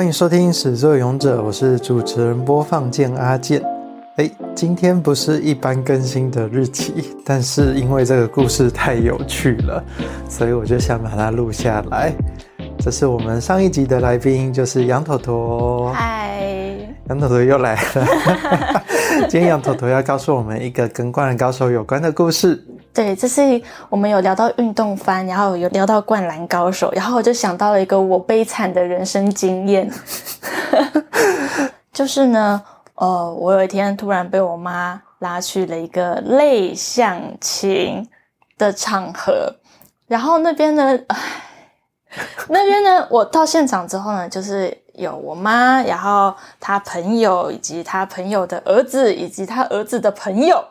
[0.00, 3.62] 欢迎收听《始作俑者》，我是主持人播放键阿健。
[4.16, 9.84] 诶，今天不是一般更新的日期， 但是因为这个故事太有趣了，
[10.26, 12.14] 所以我就想把它录下来。
[12.78, 15.92] 这是我们上一集的来宾，就是羊驼驼。
[15.92, 16.46] 嗨，
[17.10, 18.82] 羊驼驼又来了。
[19.28, 22.64] 今天羊驼驼要告诉我们一个跟《灌篮高手》有关的故事。
[22.92, 29.90] 对，这是我们有聊到运动番，然后有聊到《灌篮高手》，然后我就想到了一个我悲惨的人生经验，
[31.92, 32.62] 就是呢。
[33.00, 38.06] 哦，我有一天突然被我妈拉去了一个类相亲
[38.58, 39.50] 的场合，
[40.06, 41.18] 然后那边呢，唉，
[42.48, 50.62] 那边呢，我到现场之后呢，就是有我妈，然后他朋友，以及他朋友的儿子，以及他儿子的朋友。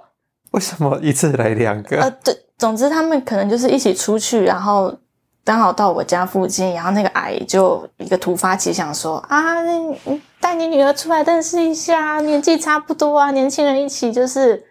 [0.52, 2.02] 为什么一次来两个？
[2.02, 4.98] 呃，对，总之他们可能就是一起出去，然后。
[5.41, 14.64] 刚好到我家附近，然后那个阿姨就一个突发奇想说：“啊，你带你女儿出来认识一下，年纪差不多啊，年轻人一起就是。”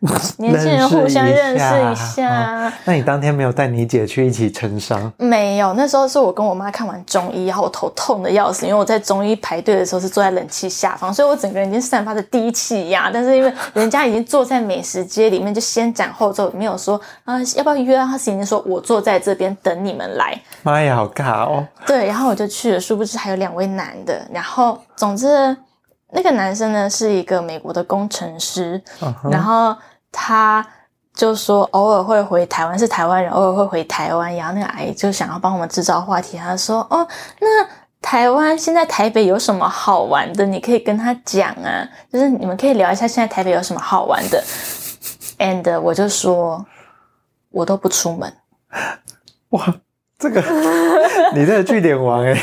[0.36, 2.72] 年轻人互相认识一下，哦。
[2.84, 5.10] 那你当天没有带你姐去一起疗伤？
[5.16, 13.10] 没有，那时候是我跟我妈看完中医，然后我头痛的要死，因为我在中医排队的时候是坐在冷气下方，所以我整个人已经散发着低气压。
[13.10, 18.06] 但是因为人家已经坐在美食街里面，就先斩后奏，没有说啊要不要约啊？
[18.06, 20.38] 他是已经说我坐在这边等你们来。
[20.62, 21.66] 妈呀，好尬哦！
[21.86, 24.20] 对，然后我就去了，殊不知还有两位男的。
[24.30, 25.56] 然后总之。
[26.12, 29.30] 那个男生呢，是一个美国的工程师，uh -huh.
[29.30, 29.76] 然后
[30.12, 30.66] 他
[31.14, 34.34] 就说偶尔会回台湾，是台湾人，偶尔会回台湾。
[34.36, 37.06] 然后那个阿姨就想要帮我们制造话题，他说：“哦，
[37.40, 37.66] 那
[38.00, 40.46] 台湾现在台北有什么好玩的？
[40.46, 44.42] 你可以跟他讲啊，就是你们可以聊一下现在台北有什么好玩的。”
[45.38, 46.64] And 我就说，
[47.50, 48.32] 我都不出门。
[49.50, 49.74] 哇，
[50.18, 50.40] 这个
[51.34, 52.40] 你这个据点王哎，嗯。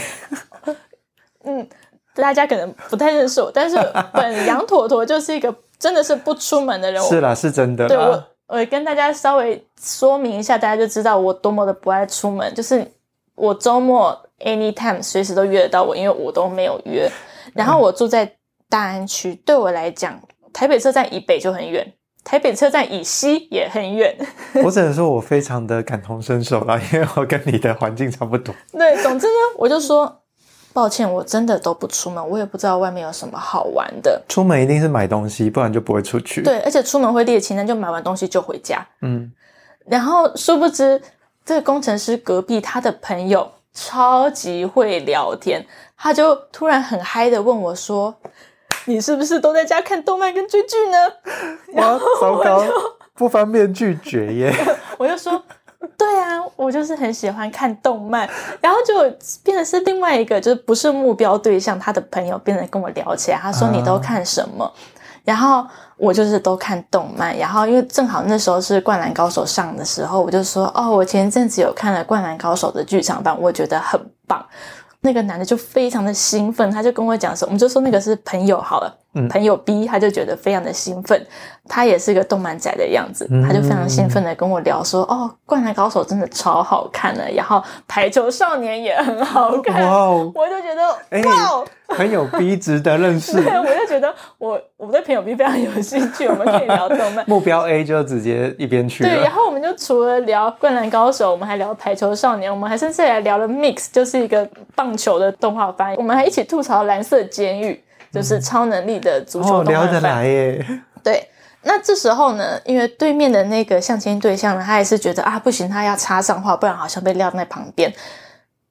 [2.15, 3.75] 大家可能不太认识我，但是
[4.13, 7.01] 本羊驼驼就是一个真的是不出门的人。
[7.03, 7.87] 是啦，是真的。
[7.87, 12.53] 对，我，我跟大家稍微说明一下，大家就知道我多么的不爱出门。
[12.53, 12.85] 就是
[13.35, 17.09] 我周末 anytime 随时都约得到我，因为我都没有约。
[17.53, 18.31] 然后我住在
[18.69, 20.19] 大安区，嗯，对我来讲，
[20.53, 24.15] 台北车站以北就很远，台北车站以西也很远。
[24.63, 28.53] 我只能说我非常的感同身受啦，因为我跟你的环境差不多。
[28.71, 30.19] 对，总之呢，我就说。
[30.73, 34.19] 抱歉，我真的都不出门，我也不知道外面有什么好玩的。
[34.27, 36.41] 出门一定是买东西，不然就不会出去。
[36.41, 38.83] 对，而且出门会列清单，就买完东西就回家。
[39.01, 39.31] 嗯，
[39.85, 40.99] 然后殊不知，
[41.45, 45.63] 这个工程师隔壁他的朋友超级会聊天，
[45.95, 48.15] 他就突然很嗨的问我说
[48.85, 50.97] ：“你是不是都在家看动漫跟追剧呢？”
[51.79, 52.63] 哇，糟糕，
[53.13, 54.53] 不方便拒绝耶。
[54.97, 55.41] 我就说。
[55.97, 58.29] 对啊，我就是很喜欢看动漫，
[58.61, 58.93] 然后就
[59.43, 64.65] 变成是另外一个，就是不是目标对象，他的朋友变成跟我聊起来，他说你都看什么？
[64.75, 64.93] 嗯、
[65.25, 65.65] 然后
[65.97, 74.45] 我就是都看动漫，然后因为正好那时候是《灌篮高手》上的时候，我就说哦，我前阵子有看了《灌篮高手》的剧场版，我觉得很棒。
[75.01, 79.02] 那个男的就非常的兴奋，他就跟我讲说，我们就说那个是朋友好了。
[79.13, 81.25] 嗯、朋友 B 他就觉得非常的兴奋，
[81.67, 90.87] 他也是个动漫宅的样子，嗯、他就非常兴奋的跟我聊说：“哦，灌篮高手真的超好看的，然后排球少年也很好看。”哇，我就觉得
[91.27, 93.33] 哇、欸，朋友 B 值得认识。
[93.39, 97.23] 对，我就觉得我我对朋友 B 非常有兴趣，我们可以聊动漫。
[97.29, 99.09] 目标 A 就直接一边去了。
[99.09, 107.79] 对，然后我们就除了聊灌篮高手，我们还聊排球少年，我们还甚至还聊了 Mix，就是一个棒球的动画番，我们还一起吐槽蓝色监狱。
[108.13, 110.81] 就是超能力的足球聊得来耶。
[111.03, 111.27] 对，
[111.63, 117.91] 那这时候呢，因为对面的那个相亲对象呢，他也是觉得啊，不行，他要插上话，不然好像被撂在旁边。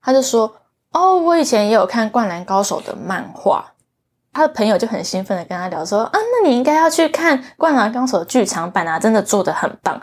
[0.00, 0.54] 他就说
[0.92, 3.72] ：“哦，我以前也有看《灌篮高手》的漫画。”
[4.32, 10.00] 他的朋友就很兴奋的跟他聊说：“啊，那你应该要去看《灌篮高手》的剧场版啊，真的做的很棒。”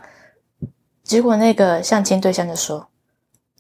[1.04, 2.88] 结果那个相亲对象就说：“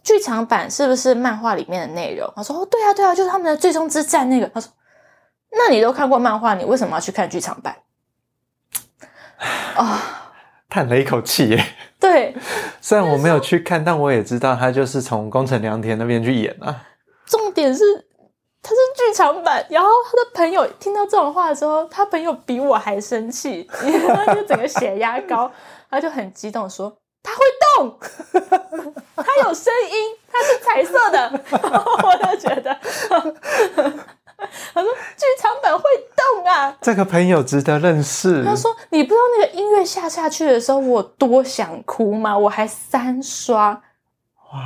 [0.03, 4.69] 剧场版是不是漫画里面的内容？”他说：“哦，对啊，对啊，就是他们的最终之战那个。”他说。
[5.51, 7.75] 那你都看过漫画，你为什么要去看剧场版？
[9.75, 10.33] 啊，
[10.69, 11.65] 叹了一口气耶。
[11.99, 12.35] 对，
[12.81, 16.83] 虽然我没有去看，但我也知道他就是从宫城良田那边去演啊。
[17.25, 17.83] 重点是
[18.61, 25.51] 他是剧场版，然后他的朋友听到这种话的时候，他朋友比我还生气，他就整个血压高，
[25.89, 27.41] 他就很激动说：“他会
[27.75, 27.99] 动，
[29.15, 31.31] 他有声音，他是彩色的。”
[32.03, 32.77] 我就觉得。
[36.81, 38.43] 这个朋友值得认识。
[38.43, 42.37] 他说：“你不知道那个音乐下下去的时候，我多想哭吗？
[42.37, 43.69] 我还三刷。”
[44.53, 44.59] 哇，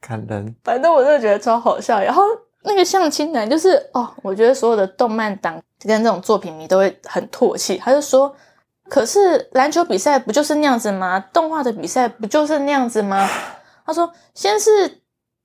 [0.00, 0.54] 感人。
[0.64, 2.00] 反正我真的觉得超好笑。
[2.00, 2.22] 然后
[2.62, 7.76] 那个相亲男就是哦，我觉得所有的动漫党跟这种作品迷都会很唾弃。
[7.76, 8.34] 他就说
[8.88, 11.20] ：“可是篮球比赛不就是那样子吗？
[11.32, 13.28] 动画的比赛不就是那样子吗？”
[13.84, 15.00] 他说：“先是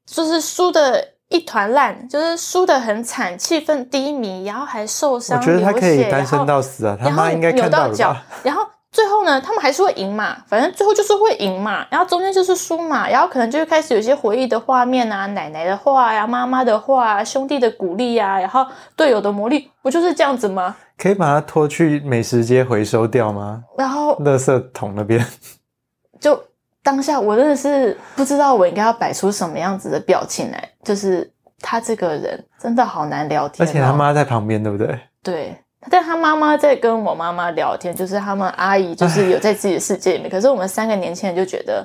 [0.05, 6.95] 就是输的一团烂，就是输的很惨，气氛低迷，然后还受伤，我觉得他可以单身到死啊！
[7.01, 8.15] 他妈应该看到脚？
[8.43, 8.61] 然后。”
[8.91, 18.67] 最后呢，他们还是会赢嘛，反正最后就是会赢嘛，然后中间就是输嘛，然后可能就会开始有一些回忆的画面啊，奶奶的话呀、啊，妈妈的话、啊，兄弟的鼓励呀、啊，然后
[18.97, 20.75] 队友的魔力，不就是这样子吗？
[20.97, 23.63] 可以把它拖去美食街回收掉吗？
[23.77, 25.25] 然后，垃圾桶那边，
[26.19, 26.37] 就
[26.83, 34.99] 当下我真的是不知道我应该要摆出什么样子的表情来，就是他这个人真的好难聊天、哦，而且他妈在旁边，对不对？
[35.21, 35.57] 对。
[35.89, 41.83] 但他妈妈在跟我妈妈聊天，就是他们阿姨就是有在自己的世界里面，可是我们三个年轻人就觉得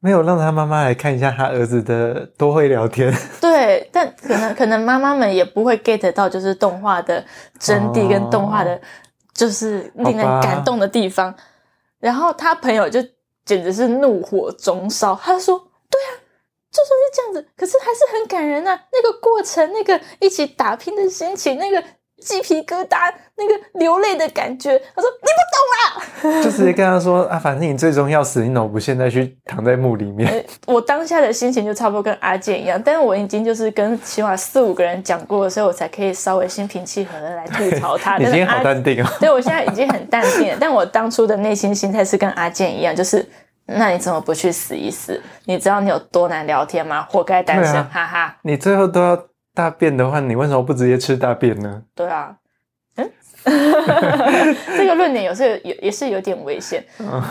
[0.00, 3.12] 没有让他妈妈来看一下他儿子的多会聊天。
[3.38, 7.22] 对，但可能可能妈妈们也不会 get 到就是动画的
[7.58, 8.80] 真谛跟动画的，
[9.34, 11.34] 就是令人感动的地方。
[11.98, 12.98] 然后他朋友就
[13.44, 15.58] 简直是怒火中烧，他说
[15.90, 16.10] ：“对啊，
[16.70, 18.86] 就算是这样子，可是还是很感人啊！
[18.92, 21.82] 那个过程，那个一起打拼的心情，那个。”
[22.20, 24.78] 鸡皮疙瘩，那个流泪的感觉。
[24.94, 26.42] 他说：“你不懂啦。
[26.44, 30.44] ”就直接跟他说：“啊，反正你最终要死，你怎么不现在去躺在墓里面？
[30.66, 38.18] ”我当下的心情就差不多跟阿健一样，但是我已经就是跟起码四五个人讲过了，所以我才可以稍微心平气和的来吐槽他。
[38.18, 39.08] 你今天好淡定哦。
[39.18, 43.26] 对，我现在已经很淡定了，但我当初的内心心态是跟阿健一样，就是
[43.66, 45.20] 那你怎么不去死一死？
[45.46, 47.06] 你知道你有多难聊天吗？
[47.10, 48.36] 活该单身，啊、哈哈。
[48.42, 49.29] 你最后都要。
[49.54, 51.82] 大便的话，你为什么不直接吃大便呢？
[51.94, 52.36] 对啊，
[52.96, 53.10] 嗯，
[54.76, 56.84] 这个论点有时候也也是有点危险。
[56.98, 57.22] 嗯，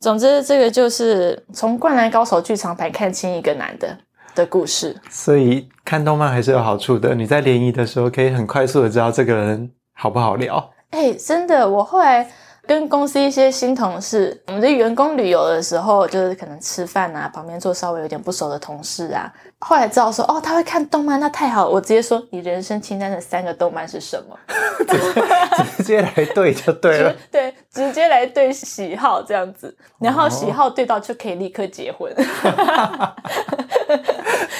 [0.00, 3.96] 总之，这个就是从《灌篮高手》剧场版看清一个男的
[4.34, 4.96] 的故事。
[5.10, 7.14] 所以看动漫还是有好处的。
[7.14, 10.72] 你在联谊的时候，可以很快速的知道这个人好不好聊。
[10.90, 12.30] 哎，真的，我后来。
[12.66, 21.70] 跟公司一些新同事，我们的员工旅游的时候，就是可能吃饭啊，旁边坐稍微有点不熟的同事啊，后来知道说，哦，他会看动漫，那太好了。
[21.70, 24.38] 我直接说，你人生清单的三个动漫是什么？
[25.76, 32.10] 直接来对就对了， 对，直接来对喜好这样子，然后喜好对到就可以立刻结婚。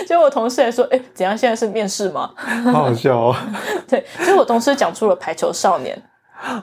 [0.06, 1.36] 结果我同事还说，哎，怎样？
[1.36, 2.30] 现在是面试吗？
[2.66, 3.36] 好好笑哦。
[3.88, 6.00] 对，结果我同事讲出了排球少年。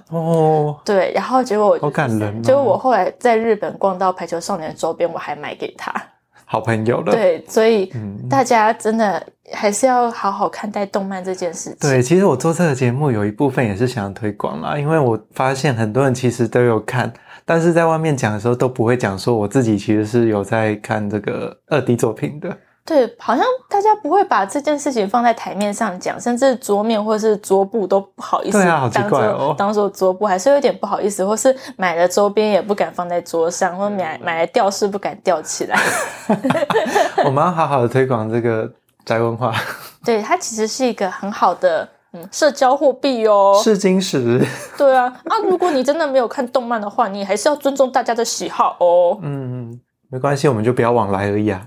[0.09, 5.93] 哦， 对，然后结果我好感人，结果我后来在日本逛到排球少年的周边，我还买给他，
[6.45, 7.11] 好朋友了。
[7.11, 7.91] 对，所以
[8.29, 11.77] 大家真的还是要好好看待动漫这件事情。
[11.79, 17.11] 对，其实我做这个节目有一部分也是想要推广啦，因为我发现很多人其实都有看，
[17.45, 22.55] 但是在外面讲的时候都不会讲说我自己其实是有在看这个二 D 作品的。
[22.83, 28.57] 对，好像大家不会把这件事情放在台面上讲，甚至桌面或是桌布都不好意思。
[28.57, 29.53] 对啊，好奇怪哦。
[29.57, 35.79] 当做桌布还是有点不好意思，或是买了周边也不敢放在桌上，或买买来吊饰不敢吊起来。
[37.23, 38.69] 我们要好好的推广这个
[39.05, 39.53] 宅文化。
[40.03, 43.61] 对，它其实是一个很好的嗯社交货币哦。
[43.63, 44.43] 试金石。
[44.75, 49.19] 对啊，啊，如果你真的没有看动漫的话，你还是要尊重大家的喜好哦。
[49.21, 49.79] 嗯，
[50.09, 51.61] 没关系，我们就不要往来而已啊。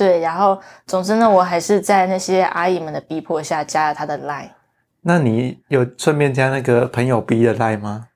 [0.00, 4.48] 对，然后总之呢，我还是在那些阿姨们的逼迫下加了他的 line。
[5.02, 8.06] 那你有顺便加那个朋友 B 的 line 吗？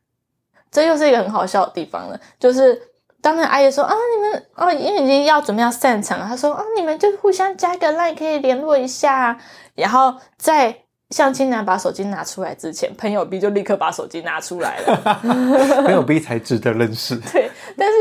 [0.70, 2.80] 这又是一个很好笑的地方了，就是
[3.20, 9.38] 当那阿姨说啊，你们哦，因为已经要准备要散场了，她说啊，你们就互相加个 line 可以联络一下。
[9.74, 10.74] 然后在
[11.10, 15.20] 相亲男把手机拿出来之前，朋友 B 就立刻把手机拿出来了。
[15.84, 17.14] 朋友 B 才值得认识。
[17.30, 17.94] 对，但是。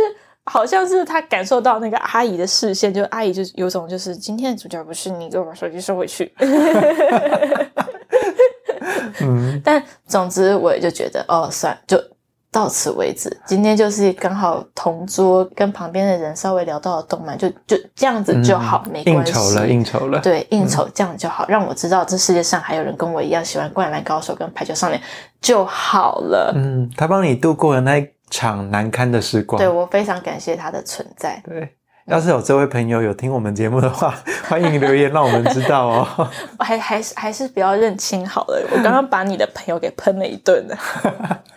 [0.54, 6.32] 好像是他感受到那个阿姨的视线，就阿姨就有种就是今天的主角不是你，给我把手机收回去。
[9.20, 12.00] 嗯， 但总之我也就觉得哦，算就
[12.52, 13.36] 到此为止。
[13.48, 19.32] 今天就是刚好同桌跟旁边的人稍微聊到了动漫，就就这样子就好，嗯、没关系。
[19.32, 20.20] 应酬了，应酬了。
[20.20, 25.02] 对，应酬这样就好，嗯、让我知道这世界上还有人跟我一样喜欢《灌篮高手》跟《排球少年》
[25.42, 26.54] 就好了。
[26.56, 28.08] 嗯，他帮你度过了那。
[28.34, 31.40] 场难堪的时光，对，我非常感谢他的存在。
[31.46, 31.76] 对，
[32.08, 34.16] 要是有这位朋友有听我们节目的话，
[34.50, 36.30] 欢迎留言让我们知道哦。
[36.58, 40.76] 还还是还是不要认亲好了，我刚刚把你的朋友给喷了一顿了。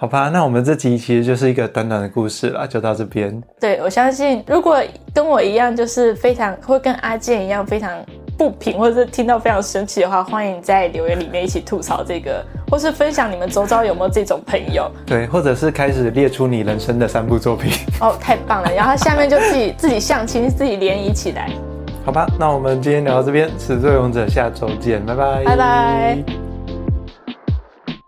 [0.00, 3.38] 好吧，那我们这集其实就是一个短短的故事了，就到这边。
[3.60, 7.90] 对，我相信，如果跟我一样，就是非常会跟阿健一样非常。
[8.38, 14.90] 不平，或者是听到非常生气的话，欢迎在留言里面一起吐槽这个，或是分享你们周遭有没有这种朋友。
[15.04, 17.70] 对，或者是开始列出你人生的三部作品。
[18.00, 18.72] 哦，太棒了！
[18.72, 21.50] 然后下面就自己 自己相亲，自己联谊起来。
[22.02, 26.49] 好吧，那我们今天聊到这边，始作俑者下周见，拜拜，拜拜。